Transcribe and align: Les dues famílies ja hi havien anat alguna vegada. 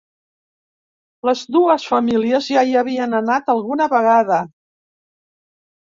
Les 1.29 1.43
dues 1.57 1.85
famílies 1.91 2.49
ja 2.55 2.65
hi 2.69 2.75
havien 2.81 3.15
anat 3.21 3.53
alguna 3.55 3.91
vegada. 3.95 4.41